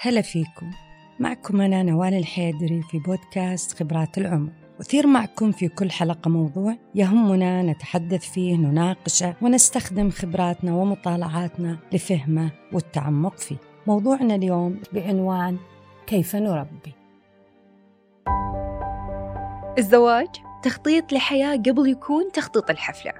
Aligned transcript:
هلا 0.00 0.22
فيكم. 0.22 0.70
معكم 1.20 1.60
أنا 1.60 1.82
نوال 1.82 2.14
الحيدري 2.14 2.82
في 2.82 2.98
بودكاست 2.98 3.78
خبرات 3.78 4.18
العمر. 4.18 4.52
أثير 4.80 5.06
معكم 5.06 5.52
في 5.52 5.68
كل 5.68 5.90
حلقة 5.90 6.28
موضوع 6.28 6.76
يهمنا 6.94 7.62
نتحدث 7.62 8.30
فيه 8.30 8.56
نناقشه 8.56 9.34
ونستخدم 9.42 10.10
خبراتنا 10.10 10.74
ومطالعاتنا 10.74 11.78
لفهمه 11.92 12.50
والتعمق 12.72 13.38
فيه. 13.38 13.56
موضوعنا 13.86 14.34
اليوم 14.34 14.80
بعنوان 14.92 15.56
كيف 16.06 16.36
نربي. 16.36 16.94
الزواج 19.78 20.28
تخطيط 20.62 21.12
لحياة 21.12 21.56
قبل 21.56 21.90
يكون 21.90 22.32
تخطيط 22.32 22.70
الحفلة 22.70 23.12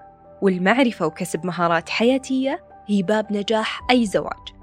والمعرفة 0.42 1.06
وكسب 1.06 1.46
مهارات 1.46 1.88
حياتية 1.88 2.64
هي 2.86 3.02
باب 3.02 3.32
نجاح 3.32 3.80
أي 3.90 4.06
زواج. 4.06 4.55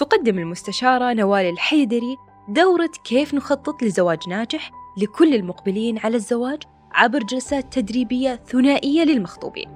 تقدم 0.00 0.38
المستشارة 0.38 1.12
نوال 1.12 1.48
الحيدري 1.48 2.16
دورة 2.48 2.90
كيف 3.04 3.34
نخطط 3.34 3.82
لزواج 3.82 4.28
ناجح 4.28 4.70
لكل 4.96 5.34
المقبلين 5.34 5.98
على 5.98 6.16
الزواج 6.16 6.62
عبر 6.92 7.18
جلسات 7.18 7.72
تدريبية 7.78 8.40
ثنائية 8.46 9.04
للمخطوبين. 9.04 9.68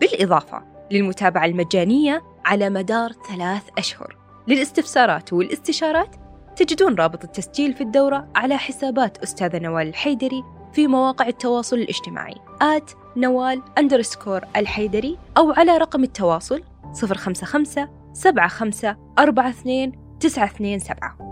بالإضافة 0.00 0.62
للمتابعة 0.90 1.44
المجانية 1.44 2.22
على 2.44 2.70
مدار 2.70 3.12
ثلاث 3.12 3.62
أشهر. 3.78 4.16
للاستفسارات 4.48 5.32
والاستشارات 5.32 6.16
تجدون 6.56 6.94
رابط 6.94 7.24
التسجيل 7.24 7.74
في 7.74 7.80
الدورة 7.80 8.28
على 8.34 8.58
حسابات 8.58 9.18
أستاذة 9.18 9.58
نوال 9.58 9.88
الحيدري 9.88 10.44
في 10.72 10.86
مواقع 10.86 11.26
التواصل 11.26 11.76
الاجتماعي 11.76 12.36
آت 12.62 12.90
نوال 13.16 13.62
أندرسكور 13.78 14.40
الحيدري 14.56 15.18
أو 15.38 15.52
على 15.52 15.76
رقم 15.76 16.04
التواصل 16.04 16.62
055 17.02 18.03
75 18.14 18.96
42 19.18 19.92
927 20.20 21.24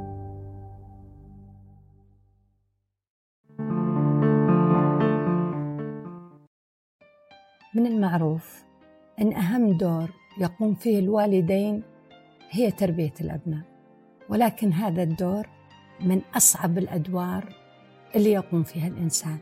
من 7.75 7.87
المعروف 7.87 8.65
أن 9.21 9.33
أهم 9.33 9.73
دور 9.73 10.11
يقوم 10.39 10.75
فيه 10.75 10.99
الوالدين 10.99 11.83
هي 12.51 12.71
تربية 12.71 13.13
الأبناء 13.21 13.63
ولكن 14.29 14.73
هذا 14.73 15.03
الدور 15.03 15.47
من 16.01 16.21
أصعب 16.37 16.79
الأدوار 16.79 17.57
اللي 18.17 18.33
يقوم 18.33 18.63
فيها 18.63 18.89
الإنسان 18.89 19.39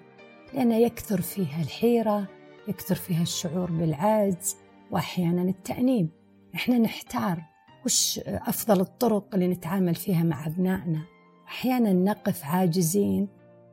لأنه 0.54 0.76
يكثر 0.76 1.20
فيها 1.20 1.62
الحيرة 1.62 2.28
يكثر 2.68 2.94
فيها 2.94 3.22
الشعور 3.22 3.70
بالعجز 3.70 4.56
وأحيانا 4.90 5.42
التأنيب. 5.42 6.19
إحنا 6.54 6.78
نحتار 6.78 7.42
وش 7.84 8.20
أفضل 8.26 8.80
الطرق 8.80 9.34
اللي 9.34 9.48
نتعامل 9.48 9.94
فيها 9.94 10.22
مع 10.22 10.46
أبنائنا. 10.46 11.00
أحيانا 11.48 11.92
نقف 11.92 12.44
عاجزين 12.44 13.28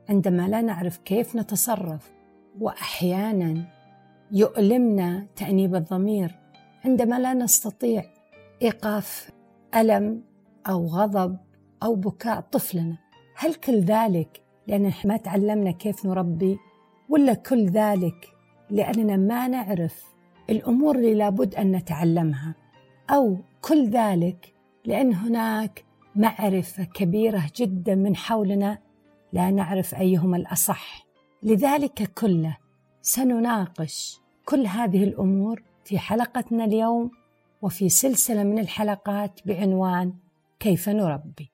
عندما 0.10 0.48
لا 0.48 0.62
نعرف 0.62 0.98
كيف 0.98 1.36
نتصرف 1.36 2.12
وأحيانا 2.60 3.66
يؤلمنا 4.32 5.28
تأنيب 5.36 5.76
الضمير 5.76 6.36
عندما 6.86 7.20
لا 7.20 7.34
نستطيع 7.34 8.04
إيقاف 8.62 9.30
ألم 9.76 10.24
أو 10.70 10.88
غضب 10.88 11.38
أو 11.84 11.96
بكاء 11.96 12.42
طفلنا. 12.42 12.98
هل 13.36 13.54
كل 13.54 13.80
ذلك 13.80 14.42
لأن 14.68 14.94
ما 15.06 15.18
تعلمنا 15.18 15.72
كيف 15.72 16.06
نربي 16.06 16.58
ولا 17.10 17.34
كل 17.34 17.66
ذلك 17.66 18.28
لأننا 18.70 19.18
ما 19.18 19.48
نعرف 19.48 20.04
الأمور 20.50 20.96
اللي 20.96 21.14
لابد 21.16 21.56
أن 21.56 21.72
نتعلمها؟ 21.72 22.56
أو 23.10 23.38
كل 23.62 23.90
ذلك 23.90 24.54
لأن 24.86 25.14
هناك 25.14 25.86
معرفة 26.16 26.84
كبيرة 26.84 27.44
جدا 27.56 27.96
من 27.96 28.16
حولنا 28.16 28.78
لا 29.34 29.52
نعرف 29.52 29.96
أيهما 29.96 30.38
الأصح. 30.38 31.08
لذلك 31.44 32.12
كله 32.14 32.58
سنناقش 33.02 34.20
كل 34.46 34.66
هذه 34.66 35.04
الأمور 35.04 35.64
في 35.84 36.00
حلقتنا 36.00 36.66
اليوم 36.66 37.12
وفي 37.62 37.90
سلسلة 37.90 38.44
من 38.44 38.60
الحلقات 38.60 39.40
بعنوان 39.46 40.14
كيف 40.60 40.90
نربي. 40.90 41.52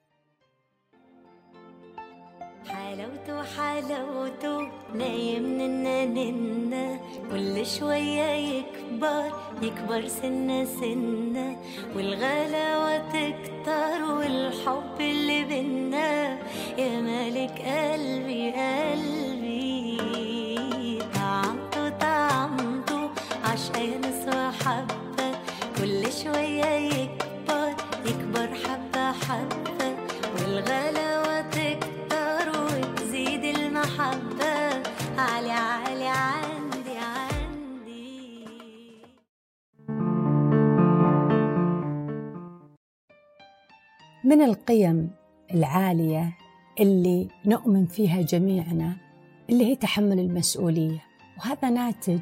حلاوته 3.44 4.68
نايم 4.96 5.44
ننا 5.44 6.06
ننا 6.06 7.00
كل 7.32 7.66
شوية 7.66 8.30
يكبر 8.32 9.32
يكبر 9.62 10.08
سنة 10.08 10.66
سنة. 10.66 11.58
والغلاوة 11.96 12.98
تكتر 12.98 14.04
والحب 14.04 14.98
اللي 15.00 15.44
بينا. 15.44 16.38
يا 16.78 17.02
مالك 17.02 17.56
قلبي 17.62 18.52
قلبي 18.52 19.98
طعمته 21.16 21.90
طعمته 21.90 23.10
عشان 23.46 24.02
نسوى 24.02 24.52
حبة. 24.52 25.30
كل 25.78 26.12
شوية 26.24 26.66
يكبر 26.66 27.74
يكبر 28.06 28.48
حبة 28.64 29.12
حبة. 29.12 29.63
من 44.34 44.42
القيم 44.42 45.10
العالية 45.54 46.38
اللي 46.80 47.28
نؤمن 47.46 47.86
فيها 47.86 48.22
جميعنا 48.22 48.96
اللي 49.50 49.66
هي 49.66 49.76
تحمل 49.76 50.20
المسؤولية. 50.20 51.04
وهذا 51.38 51.70
ناتج 51.70 52.20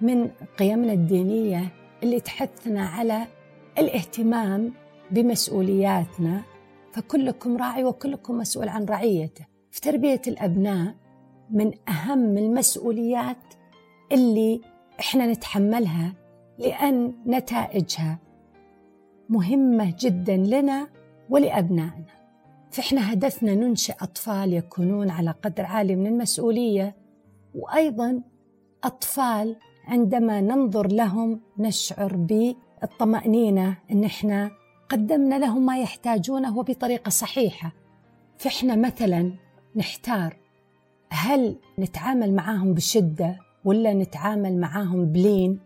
من 0.00 0.30
قيمنا 0.58 0.92
الدينية 0.92 1.68
اللي 2.02 2.20
تحثنا 2.20 2.86
على 2.86 3.26
الاهتمام 3.78 4.72
بمسؤولياتنا. 5.10 6.42
فكلكم 6.92 7.56
راعي 7.56 7.84
وكلكم 7.84 8.38
مسؤول 8.38 8.68
عن 8.68 8.84
رعيته. 8.84 9.46
في 9.70 9.80
تربية 9.80 10.22
الأبناء 10.26 10.94
من 11.50 11.72
أهم 11.88 12.38
المسؤوليات 12.38 13.54
اللي 14.12 14.60
إحنا 15.00 15.26
نتحملها 15.26 16.14
لأن 16.58 17.12
نتائجها 17.26 18.18
مهمة 19.28 19.94
جدا 20.00 20.36
لنا 20.36 20.88
ولأبنائنا. 21.30 22.04
فإحنا 22.70 23.12
هدفنا 23.12 23.54
ننشئ 23.54 23.94
أطفال 24.00 24.52
يكونون 24.52 25.10
على 25.10 25.30
قدر 25.30 25.64
عالي 25.64 25.96
من 25.96 26.06
المسؤولية 26.06 26.96
وأيضا 27.54 28.22
أطفال 28.84 29.56
عندما 29.84 30.40
ننظر 30.40 30.86
لهم 30.86 31.40
نشعر 31.58 32.16
بالطمأنينة 32.16 33.76
إن 33.90 34.04
إحنا 34.04 34.50
قدمنا 34.88 35.38
لهم 35.38 35.66
ما 35.66 35.78
يحتاجونه 35.78 36.58
وبطريقة 36.58 37.08
صحيحة. 37.08 37.72
فإحنا 38.38 38.76
مثلا 38.76 39.32
نحتار 39.76 40.36
هل 41.10 41.56
نتعامل 41.78 42.34
معاهم 42.34 42.74
بشدة 42.74 43.38
ولا 43.64 43.94
نتعامل 43.94 44.60
معاهم 44.60 45.04
بلين 45.06 45.60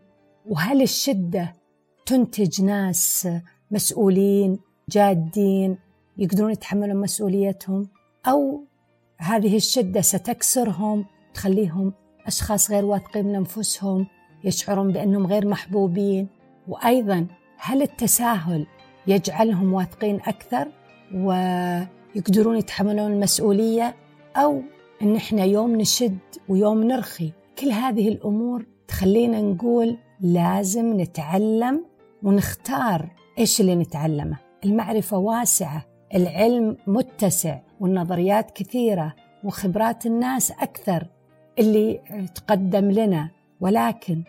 وهل 0.46 0.82
الشدة 0.82 1.52
تنتج 2.06 2.62
ناس 2.62 3.28
مسؤولين 3.70 4.58
جادين 4.92 5.78
يقدرون 6.18 6.50
يتحملون 6.50 6.96
مسؤوليتهم 6.96 7.88
أو 8.26 8.64
هذه 9.18 9.56
الشدة 9.56 10.00
ستكسرهم 10.00 11.04
تخليهم 11.34 11.92
أشخاص 12.26 12.70
غير 12.70 12.84
واثقين 12.84 13.26
من 13.26 13.34
أنفسهم 13.34 14.06
يشعرون 14.44 14.92
بأنهم 14.92 15.26
غير 15.26 15.48
محبوبين. 15.48 16.28
وأيضا 16.68 17.26
هل 17.58 17.82
التساهل 17.82 18.66
يجعلهم 19.06 19.72
واثقين 19.72 20.16
أكثر 20.16 20.68
ويقدرون 21.14 22.56
يتحملون 22.56 23.12
المسؤولية؟ 23.12 23.94
أو 24.36 24.62
أن 25.02 25.16
إحنا 25.16 25.44
يوم 25.44 25.76
نشد 25.76 26.18
ويوم 26.48 26.82
نرخي 26.82 27.32
كل 27.58 27.70
هذه 27.70 28.08
الأمور 28.08 28.66
تخلينا 28.88 29.40
نقول 29.40 29.98
لازم 30.20 31.00
نتعلم 31.00 31.84
ونختار 32.22 33.08
إيش 33.38 33.60
اللي 33.60 33.74
نتعلمه. 33.74 34.51
المعرفة 34.64 35.18
واسعة 35.18 35.84
العلم 36.14 36.76
متسع 36.86 37.58
والنظريات 37.80 38.50
كثيرة 38.50 39.14
وخبرات 39.44 40.06
الناس 40.06 40.50
أكثر 40.50 41.06
اللي 41.58 42.00
تقدم 42.34 42.90
لنا. 42.90 43.30
ولكن 43.60 44.22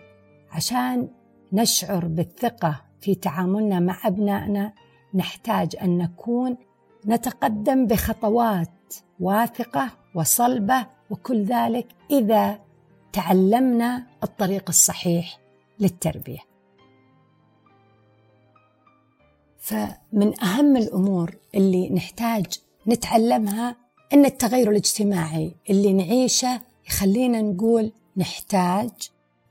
عشان 0.51 1.07
نشعر 1.53 2.07
بالثقة 2.07 2.81
في 3.01 3.15
تعاملنا 3.15 3.79
مع 3.79 3.99
أبنائنا 4.05 4.73
نحتاج 5.13 5.75
أن 5.81 5.97
نكون 5.97 6.57
نتقدم 7.07 7.87
بخطوات 7.87 8.93
واثقة 9.19 9.89
وصلبة 10.15 10.87
وكل 11.09 11.43
ذلك 11.43 11.87
إذا 12.11 12.59
تعلمنا 13.13 14.03
الطريق 14.23 14.63
الصحيح 14.69 15.39
للتربية. 15.79 16.52
فمن 19.63 20.43
أهم 20.43 20.77
الأمور 20.77 21.35
اللي 21.55 21.89
نحتاج 21.89 22.45
نتعلمها 22.87 23.75
أن 24.13 24.25
التغير 24.25 24.71
الاجتماعي 24.71 25.51
اللي 25.69 25.93
نعيشه 25.93 26.61
يخلينا 26.87 27.41
نقول 27.41 27.91
نحتاج 28.17 28.89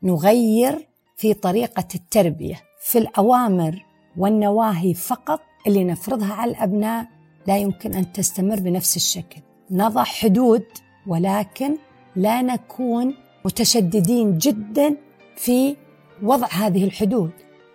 نغير 0.02 0.88
في 1.16 1.34
طريقة 1.34 1.88
التربية 1.94 2.60
في 2.82 2.98
الأوامر 2.98 3.84
والنواهي 4.16 4.94
فقط 4.94 5.40
اللي 5.66 5.84
نفرضها 5.84 6.32
على 6.34 6.50
الأبناء 6.50 7.06
لا 7.46 7.58
يمكن 7.58 7.94
أن 7.94 8.12
تستمر 8.12 8.60
بنفس 8.60 8.96
الشكل. 8.96 9.40
نضع 9.70 10.04
حدود 10.04 10.64
ولكن 11.06 11.76
لا 12.16 12.42
نكون 12.42 13.14
متشددين 13.44 14.38
جدا 14.38 14.96
في 15.36 15.76
وضع 16.22 16.46
هذه 16.46 16.84
الحدود. 16.84 17.30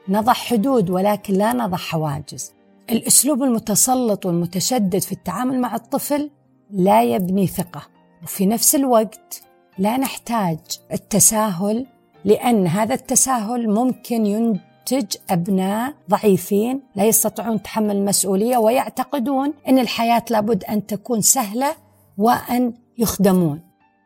نضع 0.10 0.34
حدود 0.34 0.90
ولكن 0.90 1.34
لا 1.34 1.54
نضع 1.54 1.78
حواجز. 1.78 2.54
الأسلوب 2.90 3.44
المتسلط 3.44 4.26
والمتشدد 4.26 5.00
في 5.00 5.12
التعامل 5.12 5.60
مع 5.62 5.76
الطفل 5.76 6.30
لا 6.72 7.04
يبني 7.04 7.48
ثقة. 7.48 7.82
وفي 8.24 8.46
نفس 8.46 8.76
الوقت 8.76 9.42
لا 9.78 9.98
نحتاج 9.98 10.60
التساهل 10.94 11.86
لأن 12.26 12.68
هذا 12.68 12.94
التساهل 12.94 13.70
ممكن 13.70 14.26
ينتج 14.26 15.18
أبناء 15.30 15.94
ضعيفين 16.10 16.82
لا 16.96 17.06
يستطيعون 17.06 17.64
تحمل 17.64 17.96
المسؤولية 17.96 18.58
ويعتقدون 18.58 19.54
إن 19.68 19.80
الحياة 19.80 20.24
لابد 20.30 20.64
أن 20.64 20.88
تكون 20.88 21.22
سهلة 21.22 21.76
وأن 22.18 22.74
يخدمون. 22.98 23.62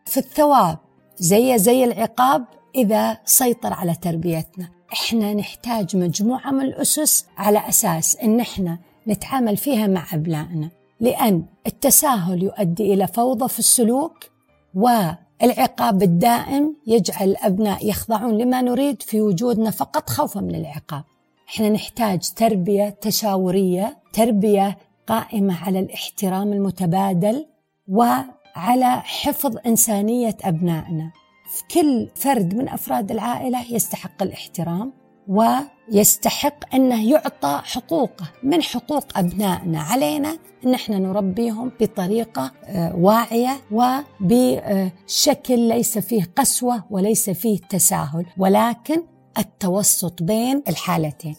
في 0.05 0.17
الثواب 0.17 0.77
زي 1.17 1.57
زي 1.57 1.83
العقاب 1.83 2.45
إذا 2.75 3.17
سيطر 3.25 3.73
على 3.73 3.95
تربيتنا. 3.95 4.69
إحنا 4.93 5.33
نحتاج 5.33 5.95
مجموعة 5.97 6.51
من 6.51 6.61
الأسس 6.61 7.25
على 7.37 7.69
أساس 7.69 8.15
إن 8.15 8.39
إحنا 8.39 8.79
نتعامل 9.07 9.57
فيها 9.57 9.87
مع 9.87 10.05
أبنائنا. 10.13 10.69
لأن 10.99 11.45
التساهل 11.67 12.43
يؤدي 12.43 12.93
إلى 12.93 13.07
فوضى 13.07 13.47
في 13.47 13.59
السلوك 13.59 14.29
والعقاب 14.73 16.03
الدائم 16.03 16.75
يجعل 16.87 17.29
الأبناء 17.29 17.89
يخضعون 17.89 18.37
لما 18.37 18.61
نريد 18.61 19.01
في 19.01 19.21
وجودنا 19.21 19.71
فقط 19.71 20.09
خوفا 20.09 20.41
من 20.41 20.55
العقاب. 20.55 21.03
إحنا 21.49 21.69
نحتاج 21.69 22.29
تربية 22.35 22.89
تشاورية 22.89 23.97
تربية 24.13 24.77
قائمة 25.07 25.63
على 25.63 25.79
الاحترام 25.79 26.53
المتبادل 26.53 27.45
وعلى 27.87 29.01
حفظ 29.03 29.57
إنسانية 29.65 30.37
أبنائنا. 30.43 31.11
كل 31.73 32.07
فرد 32.15 32.53
من 32.55 32.69
أفراد 32.69 33.11
العائلة 33.11 33.73
يستحق 33.73 34.23
الاحترام 34.23 34.93
ويستحق 35.27 36.75
أنه 36.75 37.09
يعطى 37.11 37.61
حقوقه. 37.63 38.25
من 38.43 38.61
حقوق 38.63 39.05
أبنائنا 39.17 39.81
علينا 39.81 40.37
ان 40.65 40.73
إحنا 40.73 40.99
نربيهم 40.99 41.71
بطريقة 41.79 42.51
آه، 42.65 42.95
واعية 42.95 43.57
وبشكل 43.71 45.59
ليس 45.59 45.97
فيه 45.97 46.23
قسوة 46.35 46.83
وليس 46.89 47.29
فيه 47.29 47.59
تساهل 47.69 48.25
ولكن 48.37 49.03
التوسط 49.37 50.23
بين 50.23 50.63
الحالتين. 50.67 51.35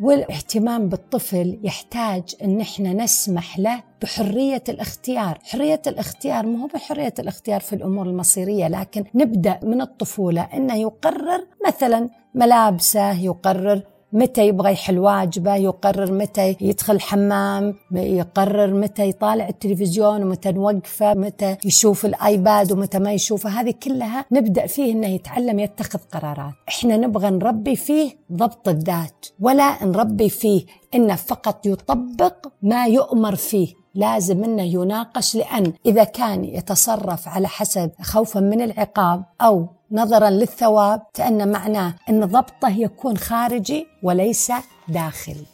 والاهتمام 0.00 0.88
بالطفل 0.88 1.58
يحتاج 1.62 2.22
أن 2.44 2.60
إحنا 2.60 2.92
نسمح 2.92 3.58
له 3.58 3.82
بحرية 4.02 4.62
الاختيار، 4.68 5.38
حرية 5.44 5.82
الاختيار 5.86 6.46
مو 6.46 6.66
بحرية 6.66 7.14
الاختيار 7.18 7.60
في 7.60 7.72
الأمور 7.72 8.06
المصيرية 8.06 8.68
لكن 8.68 9.04
نبدأ 9.14 9.60
من 9.62 9.80
الطفولة 9.80 10.48
إنه 10.54 10.74
يقرر 10.76 11.44
مثلا 11.68 12.08
ملابسه، 12.34 13.20
يقرر 13.20 13.82
متى 14.12 14.48
يبغى 14.48 14.72
يحل 14.72 14.98
واجبه 14.98 15.54
يقرر 15.54 16.12
متى 16.12 16.56
يدخل 16.60 16.94
الحمام 16.94 17.74
يقرر 17.92 18.74
متى 18.74 19.08
يطالع 19.08 19.48
التلفزيون 19.48 20.22
ومتى 20.22 20.52
نوقفه 20.52 21.14
متى 21.14 21.56
يشوف 21.64 22.06
الآيباد 22.06 22.72
ومتى 22.72 22.98
ما 22.98 23.12
يشوفه. 23.12 23.50
هذه 23.50 23.74
كلها 23.82 24.24
نبدأ 24.32 24.66
فيه 24.66 24.92
إنه 24.92 25.06
يتعلم 25.06 25.58
يتخذ 25.58 25.98
قرارات. 26.12 26.52
إحنا 26.68 26.96
نبغى 26.96 27.30
نربي 27.30 27.76
فيه 27.76 28.10
ضبط 28.32 28.68
الذات 28.68 29.26
ولا 29.40 29.84
نربي 29.84 30.28
فيه 30.28 30.66
انه 30.94 31.14
فقط 31.14 31.66
يطبق 31.66 32.46
ما 32.62 32.86
يؤمر 32.86 33.34
فيه. 33.34 33.82
لازم 33.94 34.44
إنه 34.44 34.62
يناقش 34.62 35.36
لأن 35.36 35.72
إذا 35.86 36.04
كان 36.04 36.44
يتصرف 36.44 37.28
على 37.28 37.48
حسب 37.48 37.90
خوفا 38.02 38.40
من 38.40 38.60
العقاب 38.60 39.24
أو 39.40 39.68
نظرا 39.92 40.30
للثواب 40.30 41.02
فان 41.14 41.52
معناه 41.52 41.94
إن 42.08 42.24
ضبطه 42.24 42.68
يكون 42.68 43.16
خارجي 43.16 43.86
وليس 44.02 44.52
داخلي. 44.88 45.46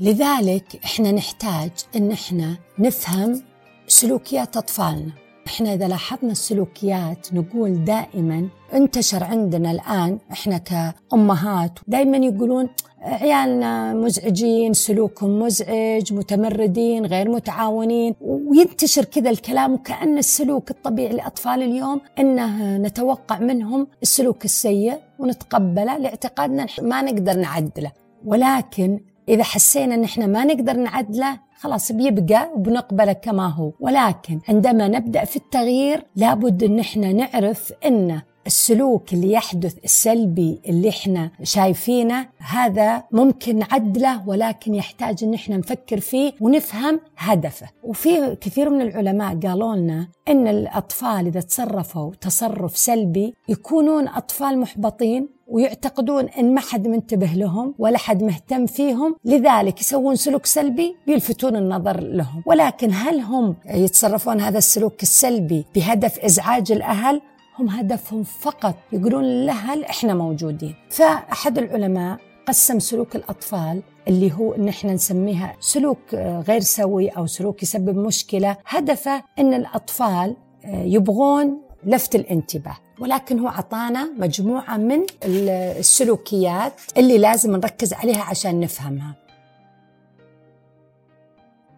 لذلك 0.00 0.80
إحنا 0.84 1.12
نحتاج 1.12 1.70
إن 1.96 2.10
إحنا 2.10 2.56
نفهم 2.78 3.42
سلوكيات 3.86 4.56
أطفالنا. 4.56 5.12
إحنا 5.46 5.74
إذا 5.74 5.88
لاحظنا 5.88 6.32
السلوكيات 6.32 7.34
نقول 7.34 7.84
دائما 7.84 8.48
انتشر 8.74 9.24
عندنا 9.24 9.70
الآن 9.70 10.18
إحنا 10.32 10.58
كأمهات 10.58 11.78
دائما 11.86 12.16
يقولون 12.16 12.68
عيالنا 13.02 13.94
مزعجين 13.94 14.72
سلوكهم 14.72 15.38
مزعج 15.38 16.12
متمردين 16.12 17.06
غير 17.06 17.30
متعاونين 17.30 18.14
وينتشر 18.20 19.04
كذا 19.04 19.30
الكلام 19.30 19.74
وكأن 19.74 20.18
السلوك 20.18 20.70
الطبيعي 20.70 21.12
لأطفال 21.16 21.62
اليوم 21.62 22.00
أنه 22.18 22.76
نتوقع 22.76 23.38
منهم 23.38 23.86
السلوك 24.02 24.44
السيء 24.44 24.94
ونتقبله 25.18 25.96
لاعتقادنا 25.98 26.66
ما 26.82 27.02
نقدر 27.02 27.36
نعدله. 27.36 27.92
ولكن 28.24 29.00
إذا 29.28 29.42
حسينا 29.42 29.94
أن 29.94 30.04
إحنا 30.04 30.26
ما 30.26 30.44
نقدر 30.44 30.76
نعدله 30.76 31.38
خلاص 31.60 31.92
بيبقى 31.92 32.50
وبنقبله 32.54 33.12
كما 33.12 33.46
هو. 33.46 33.72
ولكن 33.80 34.40
عندما 34.48 34.88
نبدأ 34.88 35.24
في 35.24 35.36
التغيير 35.36 36.04
لابد 36.16 36.62
أن 36.64 36.78
إحنا 36.78 37.12
نعرف 37.12 37.72
أن 37.86 38.20
السلوك 38.48 39.12
اللي 39.12 39.32
يحدث 39.32 39.74
السلبي 39.84 40.60
اللي 40.68 40.88
إحنا 40.88 41.30
شايفينه 41.42 42.26
هذا 42.38 43.04
ممكن 43.12 43.58
نعدله 43.58 44.28
ولكن 44.28 44.74
يحتاج 44.74 45.24
إن 45.24 45.34
إحنا 45.34 45.56
نفكر 45.56 46.00
فيه 46.00 46.32
ونفهم 46.40 47.00
هدفه. 47.18 47.66
وفي 47.82 48.36
كثير 48.40 48.70
من 48.70 48.80
العلماء 48.80 49.36
قالوا 49.40 49.76
لنا 49.76 50.08
إن 50.28 50.48
الأطفال 50.48 51.26
إذا 51.26 51.40
تصرفوا 51.40 52.12
تصرف 52.20 52.76
سلبي 52.76 53.34
يكونون 53.48 54.08
أطفال 54.08 54.60
محبطين 54.60 55.28
ويعتقدون 55.46 56.24
إن 56.28 56.54
ما 56.54 56.60
حد 56.60 56.88
منتبه 56.88 57.26
لهم 57.26 57.74
ولا 57.78 57.98
حد 57.98 58.22
مهتم 58.22 58.66
فيهم 58.66 59.16
لذلك 59.24 59.80
يسوون 59.80 60.16
سلوك 60.16 60.46
سلبي 60.46 60.96
بيلفتون 61.06 61.56
النظر 61.56 62.00
لهم. 62.00 62.42
ولكن 62.46 62.90
هل 62.92 63.20
هم 63.20 63.56
يتصرفون 63.66 64.40
هذا 64.40 64.58
السلوك 64.58 65.02
السلبي 65.02 65.64
بهدف 65.74 66.18
إزعاج 66.18 66.72
الأهل؟ 66.72 67.20
هم 67.58 67.68
هدفهم 67.68 68.22
فقط. 68.22 68.74
يقولون 68.92 69.24
للأهل 69.24 69.84
إحنا 69.84 70.14
موجودين؟ 70.14 70.74
فأحد 70.90 71.58
العلماء 71.58 72.18
قسم 72.46 72.78
سلوك 72.78 73.16
الأطفال 73.16 73.82
اللي 74.08 74.32
هو 74.32 74.54
إن 74.54 74.68
إحنا 74.68 74.92
نسميها 74.92 75.56
سلوك 75.60 76.14
غير 76.48 76.60
سوي 76.60 77.08
أو 77.08 77.26
سلوك 77.26 77.62
يسبب 77.62 77.96
مشكلة. 77.96 78.56
هدفه 78.66 79.22
إن 79.38 79.54
الأطفال 79.54 80.36
يبغون 80.64 81.60
لفت 81.84 82.14
الانتباه. 82.14 82.76
ولكن 83.00 83.38
هو 83.38 83.48
عطانا 83.48 84.12
مجموعة 84.18 84.76
من 84.76 85.06
السلوكيات 85.24 86.72
اللي 86.96 87.18
لازم 87.18 87.56
نركز 87.56 87.92
عليها 87.92 88.22
عشان 88.22 88.60
نفهمها. 88.60 89.14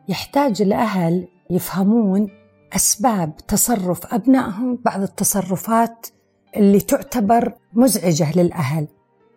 يحتاج 0.09 0.63
الأهل 0.63 1.29
يفهمون 1.51 2.29
أسباب 2.77 3.37
تصرف 3.49 4.15
أبنائهم 4.15 4.79
بعض 4.85 5.03
التصرفات 5.03 6.07
اللي 6.57 6.81
تعتبر 6.81 7.53
مزعجة 7.73 8.33
للأهل. 8.37 8.87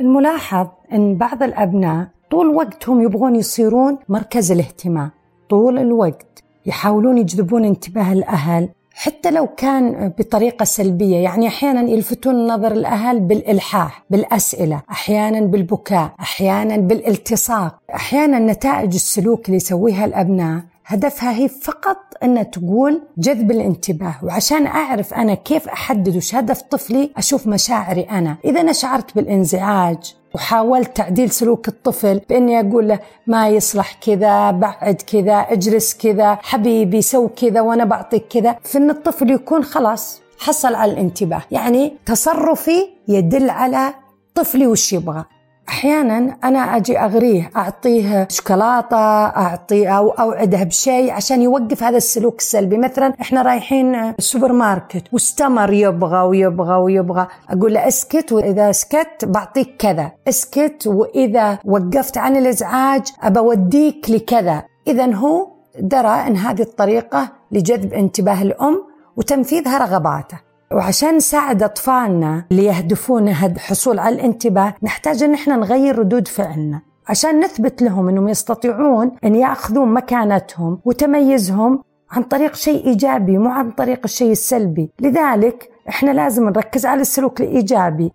الملاحظ 0.01 0.67
إن 0.93 1.17
بعض 1.17 1.43
الأبناء 1.43 2.07
طول 2.31 2.47
وقتهم 2.47 3.01
يبغون 3.01 3.35
يصيرون 3.35 3.97
مركز 4.09 4.51
الاهتمام، 4.51 5.11
طول 5.49 5.77
الوقت 5.77 6.43
يحاولون 6.65 7.17
يجذبون 7.17 7.65
انتباه 7.65 8.13
الأهل 8.13 8.69
حتى 8.95 9.31
لو 9.31 9.47
كان 9.47 10.13
بطريقة 10.19 10.63
سلبية. 10.63 11.17
يعني 11.17 11.47
أحيانا 11.47 11.81
يلفتون 11.81 12.47
نظر 12.47 12.71
الأهل 12.71 13.19
بالإلحاح 13.19 14.03
بالأسئلة 14.09 14.81
أحيانا 14.91 15.39
بالبكاء 15.39 16.11
أحيانا 16.19 16.77
بالالتصاق. 16.77 17.79
أحيانا 17.95 18.39
نتائج 18.39 18.93
السلوك 18.93 19.45
اللي 19.45 19.57
يسويها 19.57 20.05
الأبناء 20.05 20.61
هدفها 20.85 21.31
هي 21.31 21.47
فقط 21.47 21.97
أن 22.23 22.51
تقول 22.51 23.01
جذب 23.17 23.51
الانتباه 23.51 24.15
وعشان 24.23 24.67
أعرف 24.67 25.13
أنا 25.13 25.33
كيف 25.33 25.67
أحدد 25.67 26.15
وش 26.15 26.35
هدف 26.35 26.61
طفلي 26.61 27.11
أشوف 27.17 27.47
مشاعري 27.47 28.01
أنا. 28.01 28.37
إذا 28.45 28.61
أنا 28.61 28.71
شعرت 28.71 29.15
بالإنزعاج 29.15 30.15
وحاولت 30.35 30.97
تعديل 30.97 31.31
سلوك 31.31 31.67
الطفل 31.67 32.21
بإني 32.29 32.59
أقول 32.59 32.87
له 32.87 32.99
ما 33.27 33.49
يصلح 33.49 33.93
كذا 33.93 34.51
بعد 34.51 35.01
كذا 35.07 35.33
اجلس 35.33 35.97
كذا 35.97 36.37
حبيبي 36.41 37.01
سو 37.01 37.27
كذا 37.27 37.61
وأنا 37.61 37.85
بعطيك 37.85 38.27
كذا. 38.27 38.55
فان 38.63 38.89
الطفل 38.89 39.31
يكون 39.31 39.63
خلاص 39.63 40.21
حصل 40.39 40.75
على 40.75 40.91
الانتباه. 40.91 41.41
يعني 41.51 41.93
تصرفي 42.05 42.89
يدل 43.07 43.49
على 43.49 43.93
طفلي 44.35 44.67
وش 44.67 44.93
يبغى. 44.93 45.25
أحيانا 45.69 46.37
أنا 46.43 46.59
أجي 46.59 46.99
أغريه 46.99 47.51
أعطيه 47.55 48.27
شوكولاتة 48.29 48.97
أعطيه 49.25 49.97
أو 49.97 50.09
أوعده 50.09 50.63
بشيء 50.63 51.11
عشان 51.11 51.41
يوقف 51.41 51.83
هذا 51.83 51.97
السلوك 51.97 52.39
السلبي. 52.39 52.77
مثلا 52.77 53.13
إحنا 53.21 53.41
رايحين 53.41 53.95
السوبر 53.95 54.51
ماركت 54.51 55.03
واستمر 55.11 55.73
يبغى 55.73 56.21
ويبغى 56.21 56.75
ويبغى. 56.75 57.27
أقول 57.49 57.73
له 57.73 57.87
اسكت 57.87 58.31
وإذا 58.31 58.71
سكت 58.71 59.25
بعطيك 59.25 59.75
كذا. 59.79 60.11
اسكت 60.27 60.87
وإذا 60.87 61.59
وقفت 61.65 62.17
عن 62.17 62.35
الإزعاج 62.35 63.07
أبوديك 63.23 64.09
لكذا. 64.09 64.63
اذا 64.87 65.13
هو 65.13 65.47
درى 65.79 66.27
إن 66.27 66.37
هذه 66.37 66.61
الطريقة 66.61 67.29
لجذب 67.51 67.93
انتباه 67.93 68.41
الأم 68.41 68.83
وتنفيذها 69.17 69.77
رغباته. 69.77 70.37
وعشان 70.73 71.15
نساعد 71.15 71.63
أطفالنا 71.63 72.45
اللي 72.51 72.65
يهدفون 72.65 73.27
الحصول 73.27 73.99
على 73.99 74.15
الانتباه 74.15 74.73
نحتاج 74.83 75.23
أن 75.23 75.33
إحنا 75.33 75.55
نغير 75.55 75.99
ردود 75.99 76.27
فعلنا. 76.27 76.81
عشان 77.07 77.39
نثبت 77.39 77.81
لهم 77.81 78.09
أنهم 78.09 78.27
يستطيعون 78.27 79.11
أن 79.23 79.35
يأخذون 79.35 79.93
مكانتهم 79.93 80.79
وتميزهم 80.85 81.83
عن 82.11 82.23
طريق 82.23 82.55
شيء 82.55 82.85
إيجابي 82.85 83.37
مو 83.37 83.49
عن 83.49 83.71
طريق 83.71 83.99
الشيء 84.03 84.31
السلبي. 84.31 84.91
لذلك 84.99 85.69
إحنا 85.89 86.11
لازم 86.11 86.49
نركز 86.49 86.85
على 86.85 87.01
السلوك 87.01 87.41
الإيجابي. 87.41 88.11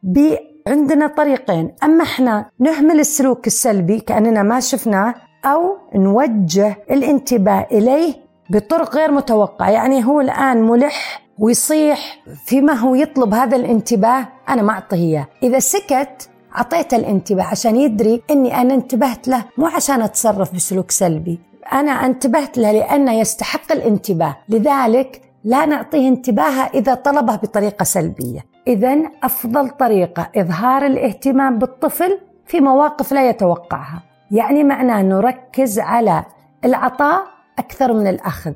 عندنا 0.69 1.07
طريقين. 1.07 1.75
أما 1.85 2.05
إحنا 2.05 2.47
نهمل 2.61 3.01
السلوك 3.01 3.47
السلبي 3.47 4.01
كأننا 4.01 4.43
ما 4.43 4.61
شفناه 4.61 5.15
أو 5.45 5.77
نوجه 5.95 6.77
الانتباه 6.91 7.67
إليه 7.73 8.15
بطرق 8.51 8.95
غير 8.97 9.13
متوقعة. 9.13 9.71
يعني 9.71 10.05
هو 10.05 10.21
الآن 10.21 10.63
ملح 10.63 11.28
ويصيح 11.39 12.19
فيما 12.45 12.73
هو 12.73 12.95
يطلب 12.95 13.35
هذا 13.35 13.57
الانتباه 13.57 14.29
أنا 14.49 14.63
ما 14.63 14.73
أعطيه 14.73 14.97
إياه. 14.97 15.27
إذا 15.43 15.59
سكت 15.59 16.31
أعطيته 16.57 16.97
الانتباه 16.97 17.45
عشان 17.45 17.77
يدري 17.77 18.23
أني 18.31 18.61
أنا 18.61 18.75
انتبهت 18.75 19.29
له 19.29 19.45
مو 19.59 19.67
عشان 19.67 20.03
أتصرف 20.03 20.55
بسلوك 20.55 20.91
سلبي. 20.91 21.39
أنا 21.73 21.93
انتبهت 21.93 22.59
له 22.59 22.73
لأنه 22.73 23.13
يستحق 23.13 23.73
الانتباه. 23.73 24.37
لذلك 24.49 25.23
لا 25.45 25.67
نعطيه 25.67 26.09
انتباهه 26.09 26.71
إذا 26.75 26.95
طلبه 26.95 27.37
بطريقة 27.37 27.83
سلبية. 27.85 28.45
إذا 28.67 28.99
أفضل 29.23 29.69
طريقة 29.69 30.31
إظهار 30.37 30.87
الاهتمام 30.87 31.59
بالطفل 31.59 32.19
في 32.47 32.61
مواقف 32.61 33.13
لا 33.13 33.29
يتوقعها. 33.29 34.03
يعني 34.31 34.65
معناه 34.65 35.03
نركز 35.03 35.79
على 35.79 36.25
العطاء 36.65 37.23
أكثر 37.59 37.93
من 37.93 38.07
الأخذ. 38.07 38.53